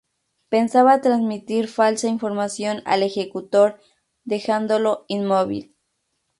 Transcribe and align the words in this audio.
Pensaba 0.49 0.99
transmitir 1.01 1.67
falsa 1.67 2.07
información 2.07 2.81
al 2.85 3.03
ejecutor, 3.03 3.79
dejándolo 4.23 5.05
inmóvil. 5.07 5.75